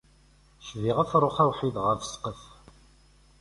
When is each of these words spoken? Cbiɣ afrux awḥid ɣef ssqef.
Cbiɣ 0.67 0.97
afrux 1.03 1.37
awḥid 1.43 1.75
ɣef 1.85 2.01
ssqef. 2.03 2.41